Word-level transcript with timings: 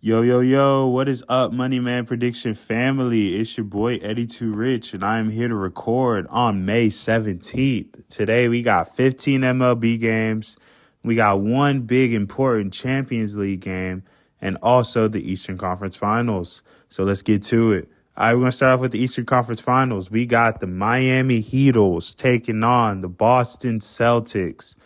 Yo, 0.00 0.22
yo, 0.22 0.38
yo, 0.38 0.86
what 0.86 1.08
is 1.08 1.24
up, 1.28 1.52
Money 1.52 1.80
Man 1.80 2.06
Prediction 2.06 2.54
family? 2.54 3.34
It's 3.34 3.58
your 3.58 3.64
boy 3.64 3.96
Eddie 3.96 4.28
Too 4.28 4.52
Rich, 4.52 4.94
and 4.94 5.04
I 5.04 5.18
am 5.18 5.28
here 5.28 5.48
to 5.48 5.56
record 5.56 6.24
on 6.30 6.64
May 6.64 6.86
17th. 6.86 8.06
Today, 8.08 8.48
we 8.48 8.62
got 8.62 8.94
15 8.94 9.40
MLB 9.40 9.98
games. 9.98 10.56
We 11.02 11.16
got 11.16 11.40
one 11.40 11.80
big 11.80 12.12
important 12.12 12.72
Champions 12.72 13.36
League 13.36 13.58
game, 13.58 14.04
and 14.40 14.56
also 14.62 15.08
the 15.08 15.20
Eastern 15.20 15.58
Conference 15.58 15.96
Finals. 15.96 16.62
So 16.88 17.02
let's 17.02 17.22
get 17.22 17.42
to 17.44 17.72
it. 17.72 17.88
All 18.16 18.26
right, 18.26 18.34
we're 18.34 18.42
going 18.42 18.52
to 18.52 18.56
start 18.56 18.74
off 18.74 18.80
with 18.80 18.92
the 18.92 19.00
Eastern 19.00 19.26
Conference 19.26 19.60
Finals. 19.60 20.12
We 20.12 20.26
got 20.26 20.60
the 20.60 20.68
Miami 20.68 21.42
Heatles 21.42 22.14
taking 22.14 22.62
on 22.62 23.00
the 23.00 23.08
Boston 23.08 23.80
Celtics. 23.80 24.76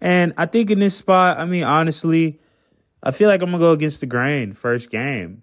And 0.00 0.32
I 0.38 0.46
think 0.46 0.70
in 0.70 0.78
this 0.78 0.96
spot, 0.96 1.38
I 1.38 1.44
mean, 1.44 1.64
honestly, 1.64 2.40
I 3.02 3.10
feel 3.10 3.28
like 3.28 3.42
I'm 3.42 3.50
gonna 3.50 3.58
go 3.58 3.72
against 3.72 4.00
the 4.00 4.06
grain 4.06 4.52
first 4.52 4.90
game. 4.90 5.42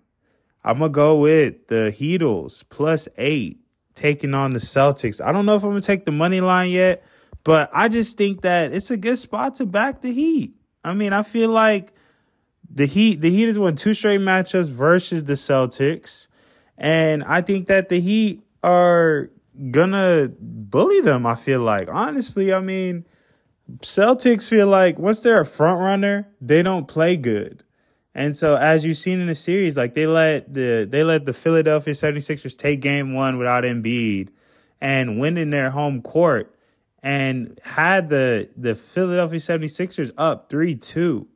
I'm 0.63 0.79
gonna 0.79 0.89
go 0.89 1.17
with 1.19 1.67
the 1.67 1.93
Heatles 1.95 2.63
plus 2.69 3.07
eight 3.17 3.59
taking 3.95 4.33
on 4.33 4.53
the 4.53 4.59
Celtics. 4.59 5.23
I 5.23 5.31
don't 5.31 5.45
know 5.45 5.55
if 5.55 5.63
I'm 5.63 5.71
gonna 5.71 5.81
take 5.81 6.05
the 6.05 6.11
money 6.11 6.39
line 6.39 6.69
yet, 6.69 7.03
but 7.43 7.69
I 7.73 7.89
just 7.89 8.17
think 8.17 8.41
that 8.41 8.71
it's 8.71 8.91
a 8.91 8.97
good 8.97 9.17
spot 9.17 9.55
to 9.55 9.65
back 9.65 10.01
the 10.01 10.11
Heat. 10.11 10.53
I 10.83 10.93
mean, 10.93 11.11
I 11.11 11.23
feel 11.23 11.49
like 11.49 11.93
the 12.69 12.85
Heat 12.85 13.19
the 13.19 13.29
Heat 13.29 13.47
has 13.47 13.59
won 13.59 13.75
two 13.75 13.93
straight 13.93 14.21
matchups 14.21 14.69
versus 14.69 15.25
the 15.25 15.33
Celtics, 15.33 16.27
and 16.77 17.23
I 17.25 17.41
think 17.41 17.67
that 17.67 17.89
the 17.89 17.99
Heat 17.99 18.41
are 18.63 19.29
gonna 19.71 20.31
bully 20.39 21.01
them. 21.01 21.25
I 21.25 21.35
feel 21.35 21.59
like 21.59 21.89
honestly, 21.91 22.53
I 22.53 22.61
mean. 22.61 23.05
Celtics 23.77 24.49
feel 24.49 24.67
like 24.67 24.97
once 24.97 25.21
they're 25.21 25.41
a 25.41 25.45
front 25.45 25.79
runner, 25.79 26.27
they 26.41 26.63
don't 26.63 26.87
play 26.87 27.15
good. 27.17 27.63
And 28.15 28.35
so 28.35 28.55
as 28.55 28.85
you've 28.85 28.97
seen 28.97 29.19
in 29.19 29.27
the 29.27 29.35
series, 29.35 29.77
like 29.77 29.93
they 29.93 30.07
let 30.07 30.53
the 30.53 30.87
they 30.89 31.03
let 31.03 31.25
the 31.25 31.33
Philadelphia 31.33 31.93
76ers 31.93 32.57
take 32.57 32.81
game 32.81 33.13
one 33.13 33.37
without 33.37 33.63
Embiid 33.63 34.29
and 34.81 35.19
win 35.19 35.37
in 35.37 35.51
their 35.51 35.69
home 35.69 36.01
court 36.01 36.53
and 37.03 37.57
had 37.63 38.09
the 38.09 38.51
the 38.57 38.75
Philadelphia 38.75 39.39
76ers 39.39 40.11
up 40.17 40.49
3-2. 40.49 41.27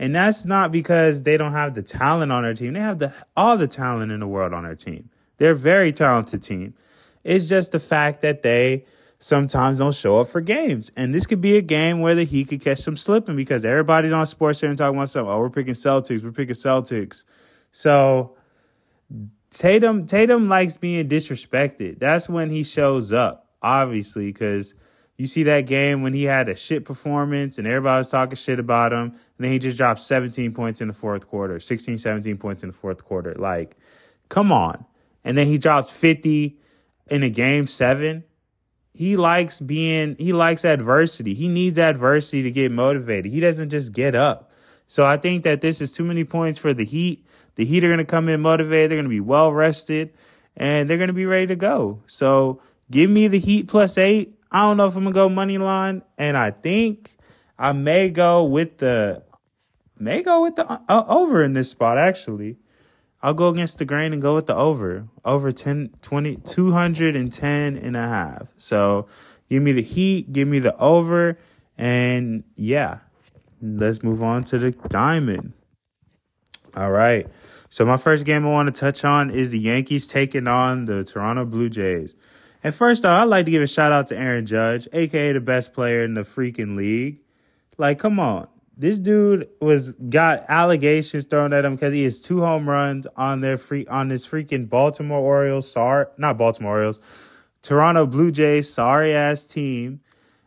And 0.00 0.14
that's 0.14 0.44
not 0.44 0.72
because 0.72 1.24
they 1.24 1.36
don't 1.36 1.52
have 1.52 1.74
the 1.74 1.82
talent 1.82 2.32
on 2.32 2.42
their 2.42 2.54
team. 2.54 2.72
They 2.72 2.80
have 2.80 2.98
the 2.98 3.12
all 3.36 3.56
the 3.56 3.68
talent 3.68 4.10
in 4.10 4.20
the 4.20 4.28
world 4.28 4.52
on 4.52 4.64
their 4.64 4.76
team. 4.76 5.10
They're 5.36 5.52
a 5.52 5.56
very 5.56 5.92
talented 5.92 6.42
team. 6.42 6.74
It's 7.22 7.48
just 7.48 7.72
the 7.72 7.80
fact 7.80 8.22
that 8.22 8.42
they 8.42 8.86
sometimes 9.18 9.78
don't 9.78 9.94
show 9.94 10.20
up 10.20 10.28
for 10.28 10.40
games. 10.40 10.90
And 10.96 11.14
this 11.14 11.26
could 11.26 11.40
be 11.40 11.56
a 11.56 11.62
game 11.62 12.00
where 12.00 12.14
the 12.14 12.24
Heat 12.24 12.48
could 12.48 12.60
catch 12.60 12.78
some 12.78 12.96
slipping 12.96 13.36
because 13.36 13.64
everybody's 13.64 14.12
on 14.12 14.26
sports 14.26 14.60
here 14.60 14.68
and 14.68 14.78
talking 14.78 14.96
about 14.96 15.10
something. 15.10 15.32
Oh, 15.32 15.40
we're 15.40 15.50
picking 15.50 15.74
Celtics. 15.74 16.22
We're 16.22 16.32
picking 16.32 16.54
Celtics. 16.54 17.24
So 17.72 18.36
Tatum 19.50 20.06
Tatum 20.06 20.48
likes 20.48 20.76
being 20.76 21.08
disrespected. 21.08 21.98
That's 21.98 22.28
when 22.28 22.50
he 22.50 22.62
shows 22.62 23.12
up, 23.12 23.48
obviously, 23.60 24.26
because 24.26 24.74
you 25.16 25.26
see 25.26 25.42
that 25.44 25.62
game 25.62 26.02
when 26.02 26.14
he 26.14 26.24
had 26.24 26.48
a 26.48 26.54
shit 26.54 26.84
performance 26.84 27.58
and 27.58 27.66
everybody 27.66 27.98
was 27.98 28.10
talking 28.10 28.36
shit 28.36 28.60
about 28.60 28.92
him. 28.92 29.10
And 29.10 29.44
then 29.44 29.52
he 29.52 29.58
just 29.58 29.78
dropped 29.78 30.00
17 30.00 30.52
points 30.52 30.80
in 30.80 30.88
the 30.88 30.94
fourth 30.94 31.26
quarter, 31.26 31.58
16, 31.58 31.98
17 31.98 32.38
points 32.38 32.62
in 32.62 32.68
the 32.68 32.74
fourth 32.74 33.04
quarter. 33.04 33.34
Like, 33.34 33.76
come 34.28 34.52
on. 34.52 34.84
And 35.24 35.36
then 35.36 35.48
he 35.48 35.58
dropped 35.58 35.90
50 35.90 36.56
in 37.10 37.22
a 37.22 37.30
game 37.30 37.66
seven 37.66 38.24
he 38.98 39.16
likes 39.16 39.60
being 39.60 40.16
he 40.18 40.32
likes 40.32 40.64
adversity. 40.64 41.32
He 41.32 41.46
needs 41.46 41.78
adversity 41.78 42.42
to 42.42 42.50
get 42.50 42.72
motivated. 42.72 43.30
He 43.30 43.38
doesn't 43.38 43.68
just 43.68 43.92
get 43.92 44.16
up. 44.16 44.50
So 44.88 45.06
I 45.06 45.16
think 45.16 45.44
that 45.44 45.60
this 45.60 45.80
is 45.80 45.92
too 45.92 46.02
many 46.02 46.24
points 46.24 46.58
for 46.58 46.74
the 46.74 46.84
Heat. 46.84 47.24
The 47.54 47.64
Heat 47.64 47.84
are 47.84 47.88
going 47.88 47.98
to 47.98 48.04
come 48.04 48.28
in 48.28 48.40
motivated. 48.40 48.90
They're 48.90 48.96
going 48.96 49.04
to 49.04 49.08
be 49.08 49.20
well 49.20 49.52
rested 49.52 50.12
and 50.56 50.90
they're 50.90 50.96
going 50.96 51.08
to 51.08 51.14
be 51.14 51.26
ready 51.26 51.46
to 51.46 51.54
go. 51.54 52.02
So 52.08 52.60
give 52.90 53.08
me 53.08 53.28
the 53.28 53.38
Heat 53.38 53.68
plus 53.68 53.96
8. 53.96 54.36
I 54.50 54.62
don't 54.62 54.76
know 54.76 54.88
if 54.88 54.96
I'm 54.96 55.04
going 55.04 55.14
to 55.14 55.16
go 55.16 55.28
money 55.28 55.58
line 55.58 56.02
and 56.16 56.36
I 56.36 56.50
think 56.50 57.16
I 57.56 57.70
may 57.70 58.10
go 58.10 58.42
with 58.42 58.78
the 58.78 59.22
may 59.96 60.24
go 60.24 60.42
with 60.42 60.56
the 60.56 60.68
uh, 60.68 61.04
over 61.06 61.44
in 61.44 61.52
this 61.52 61.70
spot 61.70 61.98
actually. 61.98 62.56
I'll 63.20 63.34
go 63.34 63.48
against 63.48 63.78
the 63.78 63.84
grain 63.84 64.12
and 64.12 64.22
go 64.22 64.34
with 64.34 64.46
the 64.46 64.54
over. 64.54 65.08
Over 65.24 65.50
10, 65.50 65.90
20, 66.02 66.36
210 66.36 67.76
and 67.76 67.96
a 67.96 68.08
half. 68.08 68.48
So 68.56 69.08
give 69.48 69.62
me 69.62 69.72
the 69.72 69.82
heat, 69.82 70.32
give 70.32 70.46
me 70.46 70.60
the 70.60 70.76
over, 70.78 71.38
and 71.76 72.44
yeah, 72.54 73.00
let's 73.60 74.02
move 74.02 74.22
on 74.22 74.44
to 74.44 74.58
the 74.58 74.70
diamond. 74.70 75.52
All 76.76 76.90
right. 76.90 77.26
So 77.68 77.84
my 77.84 77.96
first 77.96 78.24
game 78.24 78.46
I 78.46 78.50
want 78.50 78.72
to 78.72 78.80
touch 78.80 79.04
on 79.04 79.30
is 79.30 79.50
the 79.50 79.58
Yankees 79.58 80.06
taking 80.06 80.46
on 80.46 80.84
the 80.84 81.02
Toronto 81.04 81.44
Blue 81.44 81.68
Jays. 81.68 82.14
And 82.62 82.74
first 82.74 83.04
off, 83.04 83.22
I'd 83.22 83.28
like 83.28 83.44
to 83.46 83.50
give 83.50 83.62
a 83.62 83.66
shout 83.66 83.92
out 83.92 84.06
to 84.08 84.16
Aaron 84.16 84.46
Judge, 84.46 84.88
aka 84.92 85.32
the 85.32 85.40
best 85.40 85.72
player 85.72 86.02
in 86.02 86.14
the 86.14 86.22
freaking 86.22 86.76
league. 86.76 87.18
Like, 87.76 87.98
come 87.98 88.18
on 88.18 88.48
this 88.78 89.00
dude 89.00 89.48
was 89.60 89.92
got 89.92 90.44
allegations 90.48 91.26
thrown 91.26 91.52
at 91.52 91.64
him 91.64 91.74
because 91.74 91.92
he 91.92 92.04
has 92.04 92.22
two 92.22 92.40
home 92.40 92.68
runs 92.68 93.08
on 93.16 93.40
their 93.40 93.58
free 93.58 93.84
on 93.86 94.06
this 94.08 94.26
freaking 94.26 94.68
Baltimore 94.68 95.18
Orioles, 95.18 95.70
sorry, 95.70 96.06
not 96.16 96.38
Baltimore 96.38 96.76
Orioles, 96.76 97.00
Toronto 97.60 98.06
Blue 98.06 98.30
Jays, 98.30 98.72
sorry 98.72 99.12
ass 99.12 99.44
team, 99.46 100.00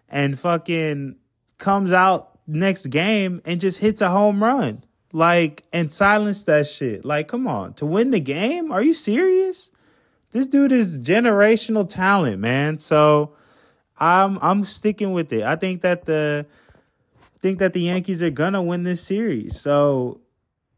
and 0.08 0.40
fucking 0.40 1.18
comes 1.58 1.92
out 1.92 2.40
next 2.48 2.88
game 2.88 3.42
and 3.46 3.60
just 3.60 3.80
hits 3.80 4.00
a 4.00 4.10
home 4.10 4.42
run. 4.42 4.82
Like 5.12 5.66
and 5.74 5.92
silence 5.92 6.46
that 6.46 6.68
shit. 6.68 7.04
Like, 7.04 7.28
come 7.28 7.48
on. 7.48 7.74
To 7.76 7.86
win 7.86 8.12
the 8.12 8.22
game? 8.22 8.72
Are 8.72 8.82
you 8.82 8.94
serious? 8.94 9.72
This 10.32 10.48
dude 10.48 10.72
is 10.72 11.02
generational 11.02 11.88
talent, 11.88 12.40
man. 12.40 12.78
So 12.78 13.34
I'm 14.00 14.40
I'm 14.42 14.64
sticking 14.64 15.12
with 15.12 15.34
it. 15.34 15.44
I 15.44 15.58
think 15.58 15.82
that 15.82 16.06
the 16.06 16.46
think 17.42 17.60
that 17.60 17.74
the 17.74 17.82
Yankees 17.82 18.22
are 18.22 18.30
gonna 18.30 18.62
win 18.62 18.84
this 18.84 19.02
series. 19.02 19.60
So 19.60 20.22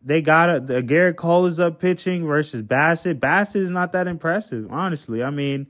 they 0.01 0.21
got 0.21 0.49
a 0.49 0.61
Gerrit 0.61 1.15
Cole 1.15 1.45
is 1.45 1.59
up 1.59 1.79
pitching 1.79 2.25
versus 2.25 2.61
Bassitt. 2.61 3.19
Bassitt 3.19 3.61
is 3.61 3.71
not 3.71 3.91
that 3.93 4.07
impressive, 4.07 4.67
honestly. 4.69 5.23
I 5.23 5.29
mean, 5.29 5.67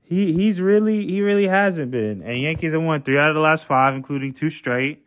he 0.00 0.32
he's 0.32 0.60
really 0.60 1.06
he 1.06 1.22
really 1.22 1.46
hasn't 1.46 1.90
been. 1.90 2.22
And 2.22 2.38
Yankees 2.38 2.72
have 2.72 2.82
won 2.82 3.02
three 3.02 3.18
out 3.18 3.30
of 3.30 3.34
the 3.34 3.40
last 3.40 3.64
five, 3.64 3.94
including 3.94 4.32
two 4.32 4.50
straight. 4.50 5.00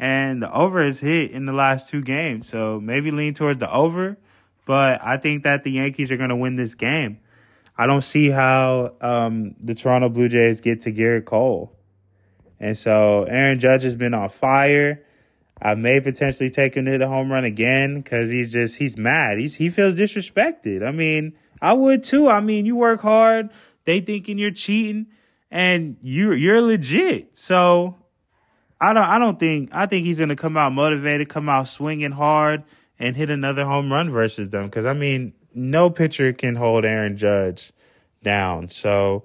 And 0.00 0.42
the 0.42 0.54
over 0.54 0.80
is 0.80 1.00
hit 1.00 1.32
in 1.32 1.46
the 1.46 1.52
last 1.52 1.88
two 1.88 2.02
games. 2.02 2.48
So 2.48 2.80
maybe 2.80 3.10
lean 3.10 3.34
towards 3.34 3.58
the 3.58 3.72
over. 3.72 4.16
But 4.64 5.02
I 5.02 5.16
think 5.16 5.44
that 5.44 5.64
the 5.64 5.72
Yankees 5.72 6.12
are 6.12 6.16
gonna 6.16 6.36
win 6.36 6.56
this 6.56 6.74
game. 6.74 7.20
I 7.76 7.86
don't 7.86 8.02
see 8.02 8.30
how 8.30 8.94
um, 9.00 9.54
the 9.62 9.74
Toronto 9.74 10.08
Blue 10.08 10.28
Jays 10.28 10.60
get 10.60 10.80
to 10.82 10.92
Gerrit 10.92 11.24
Cole. 11.24 11.77
And 12.60 12.76
so 12.76 13.24
Aaron 13.24 13.58
Judge 13.58 13.82
has 13.82 13.94
been 13.94 14.14
on 14.14 14.28
fire. 14.28 15.04
I 15.60 15.74
may 15.74 16.00
potentially 16.00 16.50
take 16.50 16.76
him 16.76 16.84
to 16.86 16.98
the 16.98 17.08
home 17.08 17.32
run 17.32 17.44
again 17.44 18.00
because 18.00 18.30
he's 18.30 18.52
just 18.52 18.76
he's 18.76 18.96
mad. 18.96 19.38
He's 19.38 19.56
he 19.56 19.70
feels 19.70 19.94
disrespected. 19.94 20.86
I 20.86 20.92
mean, 20.92 21.34
I 21.60 21.72
would 21.72 22.04
too. 22.04 22.28
I 22.28 22.40
mean, 22.40 22.66
you 22.66 22.76
work 22.76 23.00
hard. 23.00 23.50
They 23.84 24.00
thinking 24.00 24.38
you're 24.38 24.50
cheating, 24.50 25.06
and 25.50 25.96
you 26.02 26.32
you're 26.32 26.60
legit. 26.60 27.36
So 27.36 27.96
I 28.80 28.92
don't 28.92 29.04
I 29.04 29.18
don't 29.18 29.38
think 29.38 29.70
I 29.72 29.86
think 29.86 30.06
he's 30.06 30.18
gonna 30.18 30.36
come 30.36 30.56
out 30.56 30.72
motivated, 30.72 31.28
come 31.28 31.48
out 31.48 31.68
swinging 31.68 32.12
hard, 32.12 32.62
and 32.98 33.16
hit 33.16 33.30
another 33.30 33.64
home 33.64 33.92
run 33.92 34.10
versus 34.10 34.50
them. 34.50 34.66
Because 34.66 34.86
I 34.86 34.92
mean, 34.92 35.32
no 35.54 35.90
pitcher 35.90 36.32
can 36.32 36.54
hold 36.54 36.84
Aaron 36.84 37.16
Judge 37.16 37.72
down. 38.22 38.68
So 38.68 39.24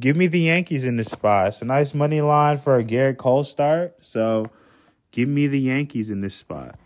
give 0.00 0.16
me 0.16 0.26
the 0.26 0.40
Yankees 0.40 0.84
in 0.84 0.96
this 0.96 1.10
spot. 1.10 1.48
It's 1.48 1.62
a 1.62 1.64
nice 1.64 1.94
money 1.94 2.20
line 2.20 2.58
for 2.58 2.78
a 2.78 2.84
Gerrit 2.84 3.16
Cole 3.16 3.44
start. 3.44 3.96
So 4.00 4.50
give 5.10 5.28
me 5.28 5.46
the 5.46 5.60
Yankees 5.60 6.10
in 6.10 6.20
this 6.20 6.34
spot. 6.34 6.78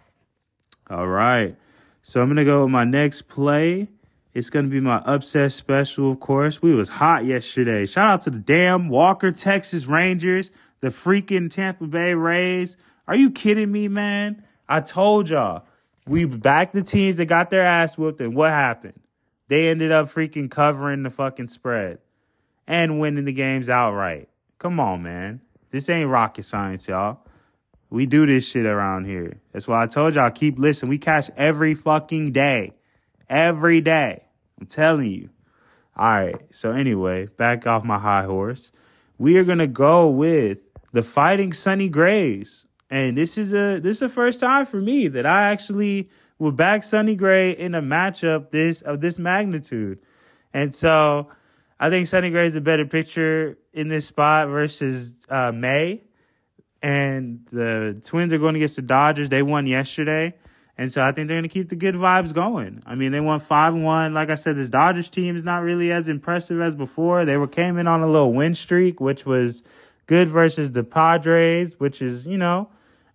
All 0.91 1.07
right. 1.09 1.57
So 2.03 2.21
I'm 2.21 2.29
gonna 2.29 2.45
go 2.45 2.63
with 2.63 2.71
my 2.71 2.85
next 2.85 3.23
play. 3.23 3.89
It's 4.35 4.51
gonna 4.51 4.69
be 4.69 4.81
my 4.81 4.99
upset 4.99 5.53
special, 5.53 6.13
of 6.13 6.21
course. 6.21 6.63
We 6.63 6.75
was 6.75 6.89
hot 6.89 7.25
yesterday. 7.25 7.87
Shout 7.87 8.11
out 8.11 8.21
to 8.23 8.31
the 8.31 8.39
damn 8.39 8.89
Walker, 8.89 9.33
Texas 9.33 9.87
Rangers, 9.87 10.51
the 10.81 10.89
freaking 10.89 11.51
Tampa 11.51 11.87
Bay 11.87 12.15
Rays. 12.15 12.77
Are 13.07 13.17
you 13.17 13.31
kidding 13.31 13.73
me, 13.73 13.89
man? 13.89 14.45
I 14.69 14.81
told 14.81 15.29
y'all. 15.29 15.65
We 16.07 16.25
backed 16.25 16.73
the 16.73 16.83
teams 16.83 17.19
that 17.19 17.27
got 17.27 17.51
their 17.51 17.65
ass 17.65 17.99
whooped, 17.99 18.23
and 18.23 18.35
what 18.35 18.51
happened? 18.51 18.99
They 19.49 19.69
ended 19.69 19.93
up 19.93 20.07
freaking 20.07 20.51
covering 20.51 21.03
the 21.03 21.11
fucking 21.11 21.49
spread 21.49 21.99
and 22.69 23.01
winning 23.01 23.25
the 23.25 23.33
games 23.33 23.71
outright. 23.71 24.29
Come 24.59 24.79
on, 24.79 25.03
man. 25.03 25.41
This 25.71 25.89
ain't 25.89 26.11
rocket 26.11 26.45
science, 26.45 26.87
y'all. 26.87 27.21
We 27.91 28.05
do 28.05 28.27
this 28.27 28.47
shit 28.47 28.67
around 28.67 29.07
here. 29.07 29.41
That's 29.53 29.67
why 29.67 29.83
I 29.83 29.87
told 29.87 30.15
y'all 30.15 30.31
keep 30.31 30.59
listening. 30.59 30.91
We 30.91 30.99
cash 30.99 31.31
every 31.37 31.75
fucking 31.75 32.33
day. 32.33 32.75
Every 33.29 33.81
day. 33.81 34.25
I'm 34.61 34.67
telling 34.67 35.11
you. 35.11 35.31
All 35.97 36.07
right. 36.07 36.37
So 36.51 36.73
anyway, 36.73 37.27
back 37.27 37.67
off 37.67 37.85
my 37.85 37.99
high 37.99 38.25
horse. 38.25 38.71
We 39.19 39.39
are 39.39 39.45
gonna 39.45 39.67
go 39.67 40.09
with 40.11 40.61
the 40.93 41.03
Fighting 41.03 41.55
Sonny 41.55 41.89
Grays. 41.89 42.67
And 42.91 43.17
this 43.17 43.39
is 43.39 43.55
a 43.55 43.81
this 43.81 43.97
is 43.97 44.01
the 44.01 44.09
first 44.11 44.41
time 44.41 44.67
for 44.67 44.81
me 44.81 45.09
that 45.09 45.25
I 45.25 45.45
actually 45.45 46.11
will 46.39 46.53
back 46.53 46.83
Sonny 46.83 47.17
Gray 47.17 47.53
in 47.53 47.75
a 47.75 47.83
matchup 47.83 48.51
this 48.51 48.83
of 48.83 49.01
this 49.01 49.19
magnitude. 49.19 49.99
And 50.53 50.75
so 50.75 51.29
I 51.81 51.91
think 51.91 52.07
Sonny 52.07 52.31
Gray 52.31 52.47
is 52.47 52.57
a 52.57 52.61
better 52.61 52.85
pitcher 52.85 53.59
in 53.73 53.89
this 53.89 54.07
spot 54.07 54.49
versus 54.49 55.25
uh, 55.29 55.53
May. 55.53 56.03
And 56.83 57.47
the 57.51 58.01
Twins 58.05 58.33
are 58.33 58.39
going 58.39 58.57
against 58.57 58.77
the 58.77 58.83
Dodgers. 58.83 59.29
They 59.29 59.43
won 59.43 59.67
yesterday. 59.67 60.35
And 60.77 60.93
so 60.93 61.03
I 61.03 61.11
think 61.11 61.27
they're 61.27 61.37
going 61.37 61.43
to 61.43 61.49
keep 61.49 61.69
the 61.69 61.77
good 61.77 61.97
vibes 61.97 62.33
going. 62.33 62.83
I 62.87 62.95
mean, 62.95 63.11
they 63.11 63.21
won 63.21 63.41
5 63.41 63.75
1. 63.75 64.15
Like 64.15 64.31
I 64.31 64.37
said, 64.37 64.57
this 64.57 64.71
Dodgers 64.71 65.11
team 65.11 65.37
is 65.37 65.43
not 65.43 65.63
really 65.63 65.91
as 65.91 66.09
impressive 66.09 66.61
as 66.61 66.77
before. 66.77 67.25
They 67.25 67.37
were 67.37 67.49
came 67.49 67.79
in 67.79 67.89
on 67.89 68.01
a 68.01 68.07
little 68.07 68.33
win 68.33 68.55
streak, 68.55 69.01
which 69.01 69.27
was 69.27 69.63
good 70.07 70.29
versus 70.29 70.71
the 70.73 70.85
Padres, 70.85 71.81
which 71.81 72.01
is, 72.01 72.27
you 72.27 72.39
know, 72.39 72.71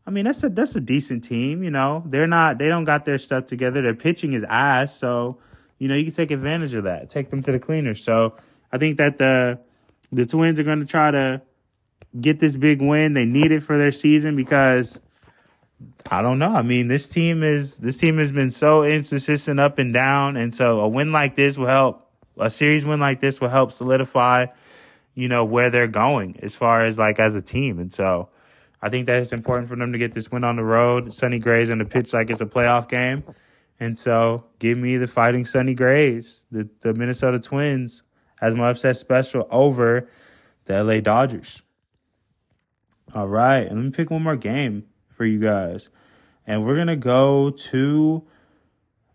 I 0.06 0.12
mean, 0.12 0.26
that's 0.26 0.44
a 0.44 0.50
that's 0.50 0.76
a 0.76 0.82
decent 0.82 1.24
team, 1.24 1.64
you 1.64 1.72
know. 1.72 2.04
They're 2.06 2.28
not 2.28 2.58
they 2.58 2.68
don't 2.68 2.84
got 2.84 3.06
their 3.06 3.18
stuff 3.18 3.46
together. 3.46 3.82
Their 3.82 3.96
pitching 3.96 4.34
is 4.34 4.44
ass, 4.44 4.94
so 4.94 5.40
you 5.80 5.88
know, 5.88 5.96
you 5.96 6.06
can 6.06 6.14
take 6.14 6.32
advantage 6.32 6.74
of 6.74 6.84
that. 6.86 7.10
Take 7.10 7.30
them 7.30 7.42
to 7.44 7.52
the 7.52 7.60
cleaners. 7.60 8.04
So, 8.04 8.36
I 8.74 8.80
think 8.80 8.98
that 8.98 9.20
the 9.20 9.60
the 10.12 10.26
Twins 10.26 10.60
are 10.60 10.64
going 10.64 10.80
to 10.80 10.86
try 10.86 11.12
to 11.12 11.42
get 12.20 12.40
this 12.40 12.56
big 12.56 12.82
win. 12.82 13.14
They 13.14 13.26
need 13.26 13.52
it 13.52 13.62
for 13.62 13.78
their 13.78 13.92
season 13.92 14.36
because 14.36 15.00
I 16.10 16.22
don't 16.22 16.40
know. 16.40 16.54
I 16.54 16.64
mean, 16.64 16.88
this 16.88 17.08
team 17.08 17.44
is 17.44 17.78
this 17.78 17.98
team 17.98 18.18
has 18.18 18.32
been 18.32 18.52
so 18.52 18.84
inconsistent 18.84 19.60
up 19.60 19.78
and 19.78 19.94
down, 19.94 20.38
and 20.38 20.54
so 20.54 20.80
a 20.80 20.88
win 20.88 21.12
like 21.12 21.36
this 21.36 21.58
will 21.58 21.68
help. 21.68 22.10
A 22.40 22.50
series 22.50 22.84
win 22.84 23.00
like 23.00 23.20
this 23.20 23.40
will 23.40 23.50
help 23.50 23.72
solidify, 23.72 24.48
you 25.14 25.28
know, 25.28 25.46
where 25.46 25.70
they're 25.70 25.88
going 25.88 26.40
as 26.42 26.56
far 26.56 26.84
as 26.84 26.98
like 26.98 27.20
as 27.20 27.36
a 27.36 27.44
team. 27.44 27.78
And 27.78 27.94
so, 27.94 28.30
I 28.82 28.90
think 28.90 29.06
that 29.06 29.18
it's 29.18 29.34
important 29.34 29.70
for 29.70 29.76
them 29.76 29.92
to 29.92 30.00
get 30.00 30.14
this 30.14 30.32
win 30.32 30.44
on 30.44 30.56
the 30.56 30.64
road. 30.64 31.14
Sonny 31.14 31.38
Gray's 31.38 31.70
on 31.70 31.78
the 31.78 31.86
pitch 31.86 32.12
like 32.12 32.32
it's 32.32 32.42
a 32.42 32.48
playoff 32.48 32.90
game, 32.90 33.24
and 33.80 34.00
so 34.00 34.46
give 34.58 34.80
me 34.80 34.98
the 34.98 35.08
Fighting 35.08 35.46
Sonny 35.46 35.76
Grays, 35.76 36.48
the 36.52 36.68
the 36.82 36.96
Minnesota 36.96 37.38
Twins, 37.38 38.02
as 38.42 38.56
my 38.56 38.70
upset 38.70 38.96
special 38.96 39.48
over 39.50 40.10
the 40.66 40.84
LA 40.84 41.00
Dodgers. 41.00 41.62
All 43.14 43.28
right, 43.28 43.60
and 43.60 43.76
let 43.76 43.86
me 43.86 43.92
pick 43.92 44.10
one 44.10 44.24
more 44.24 44.36
game 44.36 44.86
for 45.10 45.26
you 45.26 45.40
guys. 45.40 45.90
And 46.48 46.66
we're 46.66 46.76
gonna 46.76 46.96
go 46.96 47.52
to 47.52 48.24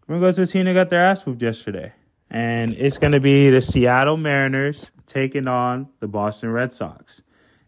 we're 0.06 0.14
gonna 0.16 0.26
go 0.28 0.32
to 0.32 0.42
a 0.42 0.46
team 0.46 0.66
that 0.66 0.74
got 0.74 0.90
their 0.90 1.04
ass 1.04 1.26
whooped 1.26 1.42
yesterday. 1.42 1.92
And 2.30 2.74
it's 2.74 2.98
gonna 2.98 3.20
be 3.20 3.50
the 3.50 3.60
Seattle 3.60 4.16
Mariners 4.16 4.90
taking 5.06 5.48
on 5.48 5.88
the 6.00 6.08
Boston 6.08 6.50
Red 6.50 6.72
Sox. 6.72 7.22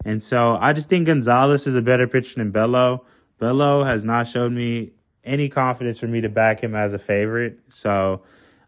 And 0.04 0.22
so 0.22 0.56
I 0.60 0.72
just 0.72 0.88
think 0.88 1.06
Gonzales 1.06 1.66
is 1.66 1.74
a 1.74 1.82
better 1.82 2.06
pitcher 2.06 2.36
than 2.36 2.50
Bello. 2.50 3.04
Bello 3.38 3.84
has 3.84 4.04
not 4.04 4.28
showed 4.28 4.52
me 4.52 4.92
any 5.24 5.48
confidence 5.48 5.98
for 5.98 6.06
me 6.06 6.20
to 6.20 6.28
back 6.28 6.60
him 6.60 6.74
as 6.74 6.94
a 6.94 6.98
favorite. 6.98 7.58
So 7.68 8.22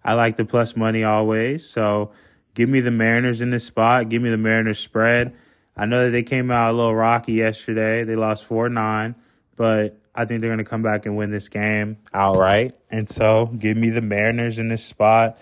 I 0.04 0.14
like 0.14 0.36
the 0.36 0.44
plus 0.44 0.76
money 0.76 1.04
always. 1.04 1.68
So 1.68 2.12
give 2.54 2.68
me 2.68 2.80
the 2.80 2.90
Mariners 2.90 3.40
in 3.40 3.50
this 3.50 3.64
spot. 3.64 4.08
Give 4.08 4.22
me 4.22 4.30
the 4.30 4.38
Mariners 4.38 4.78
spread. 4.78 5.34
I 5.76 5.86
know 5.86 6.04
that 6.04 6.10
they 6.10 6.22
came 6.22 6.50
out 6.50 6.70
a 6.70 6.76
little 6.76 6.94
rocky 6.94 7.32
yesterday. 7.32 8.04
They 8.04 8.16
lost 8.16 8.44
4 8.44 8.68
9, 8.68 9.14
but 9.56 9.98
I 10.14 10.24
think 10.24 10.40
they're 10.40 10.50
going 10.50 10.58
to 10.58 10.64
come 10.64 10.82
back 10.82 11.06
and 11.06 11.16
win 11.16 11.30
this 11.30 11.48
game 11.48 11.98
outright. 12.12 12.76
And 12.90 13.08
so 13.08 13.46
give 13.46 13.76
me 13.76 13.90
the 13.90 14.02
Mariners 14.02 14.58
in 14.58 14.68
this 14.68 14.84
spot. 14.84 15.38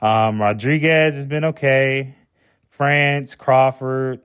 Um, 0.00 0.40
Rodriguez 0.40 1.14
has 1.14 1.26
been 1.26 1.44
okay. 1.44 2.16
France, 2.68 3.34
Crawford, 3.34 4.20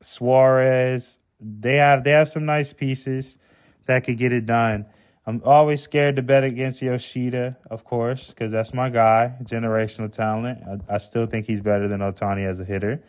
Suarez, 0.00 1.18
they 1.40 1.76
have 1.76 2.04
they 2.04 2.12
have 2.12 2.28
some 2.28 2.46
nice 2.46 2.72
pieces 2.72 3.38
that 3.86 4.04
could 4.04 4.18
get 4.18 4.32
it 4.32 4.46
done. 4.46 4.86
I'm 5.26 5.42
always 5.44 5.82
scared 5.82 6.16
to 6.16 6.22
bet 6.22 6.44
against 6.44 6.82
Yoshida, 6.82 7.56
of 7.68 7.84
course, 7.84 8.30
because 8.30 8.52
that's 8.52 8.72
my 8.72 8.90
guy, 8.90 9.36
generational 9.42 10.10
talent. 10.10 10.62
I, 10.64 10.94
I 10.94 10.98
still 10.98 11.26
think 11.26 11.46
he's 11.46 11.60
better 11.60 11.88
than 11.88 12.00
Ohtani 12.00 12.46
as 12.46 12.60
a 12.60 12.64
hitter 12.64 13.02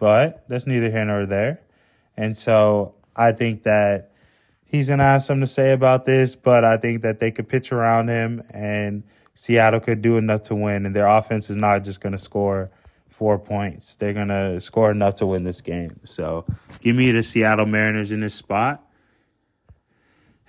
but 0.00 0.48
that's 0.48 0.66
neither 0.66 0.90
here 0.90 1.04
nor 1.04 1.26
there. 1.26 1.60
And 2.16 2.36
so 2.36 2.96
I 3.14 3.30
think 3.30 3.62
that 3.62 4.10
he's 4.64 4.88
going 4.88 4.98
to 4.98 5.04
have 5.04 5.22
something 5.22 5.42
to 5.42 5.46
say 5.46 5.72
about 5.72 6.06
this, 6.06 6.34
but 6.34 6.64
I 6.64 6.78
think 6.78 7.02
that 7.02 7.20
they 7.20 7.30
could 7.30 7.48
pitch 7.48 7.70
around 7.70 8.08
him 8.08 8.42
and 8.52 9.04
Seattle 9.34 9.78
could 9.78 10.02
do 10.02 10.16
enough 10.16 10.42
to 10.44 10.54
win. 10.56 10.86
And 10.86 10.96
their 10.96 11.06
offense 11.06 11.50
is 11.50 11.56
not 11.56 11.84
just 11.84 12.00
going 12.00 12.12
to 12.12 12.18
score 12.18 12.70
four 13.08 13.38
points, 13.38 13.96
they're 13.96 14.14
going 14.14 14.28
to 14.28 14.60
score 14.60 14.90
enough 14.90 15.16
to 15.16 15.26
win 15.26 15.44
this 15.44 15.60
game. 15.60 16.00
So 16.04 16.46
give 16.80 16.96
me 16.96 17.12
the 17.12 17.22
Seattle 17.22 17.66
Mariners 17.66 18.10
in 18.10 18.20
this 18.20 18.34
spot. 18.34 18.82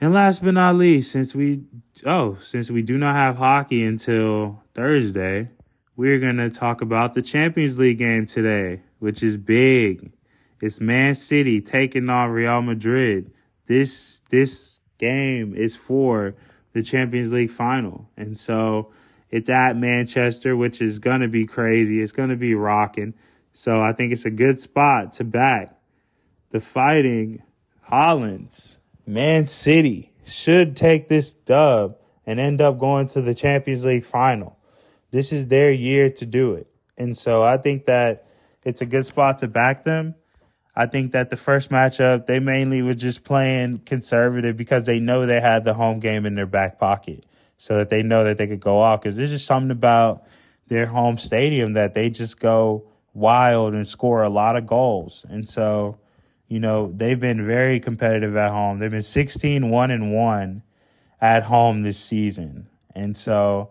And 0.01 0.13
last 0.13 0.43
but 0.43 0.55
not 0.55 0.75
least, 0.75 1.11
since 1.11 1.33
we 1.35 1.63
oh, 2.05 2.37
since 2.41 2.69
we 2.69 2.81
do 2.81 2.97
not 2.97 3.15
have 3.15 3.37
hockey 3.37 3.85
until 3.85 4.63
Thursday, 4.73 5.51
we're 5.95 6.19
going 6.19 6.37
to 6.37 6.49
talk 6.49 6.81
about 6.81 7.13
the 7.13 7.21
Champions 7.21 7.77
League 7.77 7.99
game 7.99 8.25
today 8.25 8.81
which 9.01 9.23
is 9.23 9.35
big. 9.35 10.13
It's 10.61 10.79
Man 10.79 11.15
City 11.15 11.59
taking 11.59 12.07
on 12.07 12.29
Real 12.29 12.61
Madrid. 12.61 13.33
This 13.65 14.21
this 14.29 14.79
game 14.99 15.55
is 15.55 15.75
for 15.75 16.35
the 16.73 16.83
Champions 16.83 17.33
League 17.33 17.49
final. 17.49 18.07
And 18.15 18.37
so 18.37 18.93
it's 19.31 19.49
at 19.49 19.75
Manchester, 19.75 20.55
which 20.55 20.83
is 20.83 20.99
going 20.99 21.21
to 21.21 21.27
be 21.27 21.47
crazy. 21.47 21.99
It's 21.99 22.11
going 22.11 22.29
to 22.29 22.35
be 22.35 22.53
rocking. 22.53 23.15
So 23.53 23.81
I 23.81 23.91
think 23.91 24.13
it's 24.13 24.25
a 24.25 24.29
good 24.29 24.59
spot 24.59 25.13
to 25.13 25.23
back 25.23 25.75
the 26.51 26.59
fighting 26.59 27.41
Haalands. 27.89 28.77
Man 29.05 29.47
City 29.47 30.11
should 30.23 30.75
take 30.75 31.07
this 31.07 31.33
dub 31.33 31.97
and 32.25 32.39
end 32.39 32.61
up 32.61 32.77
going 32.77 33.07
to 33.07 33.21
the 33.21 33.33
Champions 33.33 33.85
League 33.85 34.05
final. 34.05 34.57
This 35.11 35.33
is 35.33 35.47
their 35.47 35.71
year 35.71 36.09
to 36.11 36.25
do 36.25 36.53
it. 36.53 36.67
And 36.97 37.17
so 37.17 37.43
I 37.43 37.57
think 37.57 37.85
that 37.85 38.27
it's 38.63 38.81
a 38.81 38.85
good 38.85 39.05
spot 39.05 39.39
to 39.39 39.47
back 39.47 39.83
them. 39.83 40.15
I 40.75 40.85
think 40.85 41.11
that 41.11 41.29
the 41.29 41.37
first 41.37 41.69
matchup, 41.69 42.27
they 42.27 42.39
mainly 42.39 42.81
were 42.81 42.93
just 42.93 43.23
playing 43.23 43.79
conservative 43.79 44.55
because 44.55 44.85
they 44.85 44.99
know 44.99 45.25
they 45.25 45.41
had 45.41 45.65
the 45.65 45.73
home 45.73 45.99
game 45.99 46.25
in 46.25 46.35
their 46.35 46.45
back 46.45 46.79
pocket 46.79 47.25
so 47.57 47.77
that 47.77 47.89
they 47.89 48.03
know 48.03 48.23
that 48.23 48.37
they 48.37 48.47
could 48.47 48.61
go 48.61 48.79
off. 48.79 49.01
Because 49.01 49.17
there's 49.17 49.31
just 49.31 49.45
something 49.45 49.71
about 49.71 50.23
their 50.67 50.85
home 50.85 51.17
stadium 51.17 51.73
that 51.73 51.93
they 51.93 52.09
just 52.09 52.39
go 52.39 52.87
wild 53.13 53.73
and 53.73 53.85
score 53.85 54.23
a 54.23 54.29
lot 54.29 54.55
of 54.55 54.65
goals. 54.65 55.25
And 55.29 55.45
so, 55.45 55.97
you 56.51 56.59
know, 56.59 56.91
they've 56.93 57.17
been 57.17 57.47
very 57.47 57.79
competitive 57.79 58.35
at 58.35 58.51
home. 58.51 58.79
They've 58.79 58.91
been 58.91 59.01
16 59.01 59.69
1 59.69 59.91
and 59.91 60.11
1 60.11 60.63
at 61.21 61.43
home 61.43 61.83
this 61.83 61.97
season. 61.97 62.67
And 62.93 63.15
so, 63.15 63.69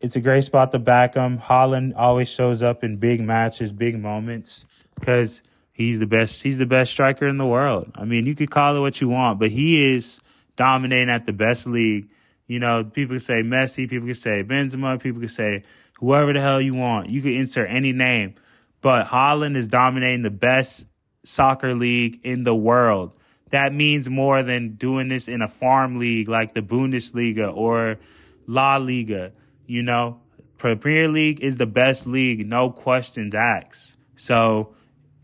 it's 0.00 0.16
a 0.16 0.20
great 0.20 0.42
spot 0.42 0.72
to 0.72 0.80
back 0.80 1.12
them. 1.12 1.38
Haaland 1.38 1.92
always 1.94 2.28
shows 2.28 2.60
up 2.60 2.82
in 2.82 2.96
big 2.96 3.20
matches, 3.20 3.70
big 3.70 4.00
moments, 4.00 4.66
because 4.96 5.42
he's 5.70 6.00
the 6.00 6.06
best. 6.06 6.42
He's 6.42 6.58
the 6.58 6.66
best 6.66 6.90
striker 6.90 7.28
in 7.28 7.38
the 7.38 7.46
world. 7.46 7.92
I 7.94 8.04
mean, 8.04 8.26
you 8.26 8.34
could 8.34 8.50
call 8.50 8.76
it 8.76 8.80
what 8.80 9.00
you 9.00 9.08
want, 9.08 9.38
but 9.38 9.52
he 9.52 9.94
is 9.94 10.18
dominating 10.56 11.10
at 11.10 11.24
the 11.24 11.32
best 11.32 11.68
league. 11.68 12.08
You 12.48 12.58
know, 12.58 12.82
people 12.82 13.14
can 13.14 13.20
say 13.20 13.42
Messi, 13.44 13.88
people 13.88 14.08
can 14.08 14.16
say 14.16 14.42
Benzema, 14.42 15.00
people 15.00 15.20
can 15.20 15.28
say 15.28 15.62
whoever 16.00 16.32
the 16.32 16.40
hell 16.40 16.60
you 16.60 16.74
want. 16.74 17.10
You 17.10 17.22
can 17.22 17.34
insert 17.34 17.70
any 17.70 17.92
name, 17.92 18.34
but 18.80 19.06
Haaland 19.06 19.56
is 19.56 19.68
dominating 19.68 20.22
the 20.22 20.30
best 20.30 20.84
soccer 21.28 21.74
league 21.74 22.20
in 22.24 22.42
the 22.44 22.54
world. 22.54 23.12
That 23.50 23.72
means 23.72 24.08
more 24.08 24.42
than 24.42 24.74
doing 24.74 25.08
this 25.08 25.28
in 25.28 25.42
a 25.42 25.48
farm 25.48 25.98
league 25.98 26.28
like 26.28 26.54
the 26.54 26.62
Bundesliga 26.62 27.54
or 27.54 27.98
La 28.46 28.76
Liga. 28.76 29.32
You 29.66 29.82
know, 29.82 30.20
Premier 30.56 31.08
League 31.08 31.40
is 31.40 31.56
the 31.56 31.66
best 31.66 32.06
league, 32.06 32.46
no 32.46 32.70
questions 32.70 33.34
asked. 33.34 33.96
So 34.16 34.74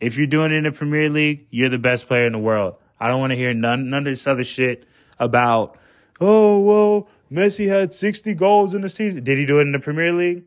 if 0.01 0.17
you're 0.17 0.27
doing 0.27 0.53
it 0.53 0.57
in 0.57 0.65
the 0.65 0.73
Premier 0.73 1.09
League, 1.09 1.47
you're 1.51 1.71
the 1.71 1.79
best 1.79 2.07
player 2.07 2.27
in 2.27 2.33
the 2.33 2.39
world. 2.39 2.75
I 3.01 3.09
don't 3.09 3.21
want 3.21 3.33
to 3.33 3.37
hear 3.37 3.53
none 3.53 3.91
none 3.91 4.07
of 4.07 4.13
this 4.13 4.27
other 4.27 4.45
shit 4.45 4.87
about, 5.19 5.77
oh 6.21 6.61
well, 6.61 7.09
Messi 7.33 7.69
had 7.69 7.93
60 7.93 8.35
goals 8.35 8.75
in 8.75 8.83
the 8.83 8.89
season. 8.89 9.25
Did 9.25 9.39
he 9.39 9.47
do 9.47 9.59
it 9.59 9.63
in 9.63 9.73
the 9.73 9.81
Premier 9.81 10.13
League? 10.13 10.45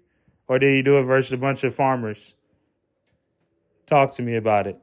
Or 0.48 0.60
did 0.60 0.74
he 0.74 0.82
do 0.82 0.98
it 1.00 1.04
versus 1.04 1.34
a 1.34 1.38
bunch 1.38 1.64
of 1.64 1.76
farmers? 1.76 2.36
Talk 3.86 4.14
to 4.16 4.22
me 4.22 4.36
about 4.36 4.68
it. 4.68 4.80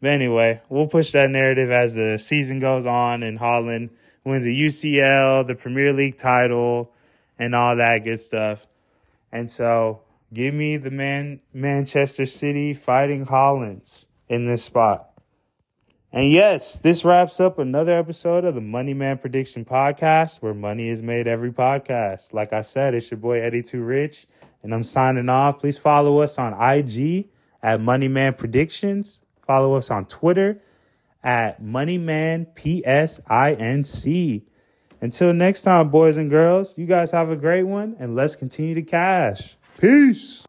But 0.00 0.10
anyway, 0.10 0.60
we'll 0.68 0.86
push 0.86 1.12
that 1.12 1.30
narrative 1.30 1.70
as 1.70 1.94
the 1.94 2.18
season 2.18 2.60
goes 2.60 2.86
on 2.86 3.22
and 3.22 3.38
Haaland 3.38 3.90
wins 4.24 4.44
the 4.44 4.66
UCL, 4.66 5.46
the 5.46 5.54
Premier 5.54 5.92
League 5.92 6.16
title, 6.16 6.92
and 7.38 7.54
all 7.54 7.76
that 7.76 8.04
good 8.04 8.20
stuff. 8.20 8.66
And 9.32 9.50
so 9.50 10.02
give 10.32 10.54
me 10.54 10.76
the 10.76 10.90
man 10.90 11.40
Manchester 11.52 12.26
City 12.26 12.74
fighting 12.74 13.26
Haalands 13.26 14.06
in 14.28 14.46
this 14.46 14.64
spot. 14.64 15.08
And 16.10 16.30
yes, 16.30 16.78
this 16.78 17.04
wraps 17.04 17.38
up 17.38 17.58
another 17.58 17.98
episode 17.98 18.44
of 18.44 18.54
the 18.54 18.62
Money 18.62 18.94
Man 18.94 19.18
Prediction 19.18 19.66
Podcast, 19.66 20.40
where 20.40 20.54
money 20.54 20.88
is 20.88 21.02
made 21.02 21.26
every 21.26 21.52
podcast. 21.52 22.32
Like 22.32 22.54
I 22.54 22.62
said, 22.62 22.94
it's 22.94 23.10
your 23.10 23.18
boy 23.18 23.42
Eddie 23.42 23.62
Too 23.62 23.82
Rich, 23.82 24.26
and 24.62 24.72
I'm 24.72 24.84
signing 24.84 25.28
off. 25.28 25.58
Please 25.58 25.76
follow 25.76 26.20
us 26.20 26.38
on 26.38 26.54
IG 26.54 27.28
at 27.62 27.80
Moneyman 27.80 28.38
Predictions. 28.38 29.20
Follow 29.48 29.72
us 29.72 29.90
on 29.90 30.04
Twitter 30.04 30.60
at 31.24 31.60
Moneyman 31.62 32.54
PSINC. 32.54 34.42
Until 35.00 35.32
next 35.32 35.62
time, 35.62 35.88
boys 35.88 36.18
and 36.18 36.28
girls, 36.28 36.76
you 36.76 36.84
guys 36.84 37.12
have 37.12 37.30
a 37.30 37.36
great 37.36 37.62
one 37.62 37.96
and 37.98 38.14
let's 38.14 38.36
continue 38.36 38.74
to 38.74 38.82
cash. 38.82 39.56
Peace. 39.78 40.44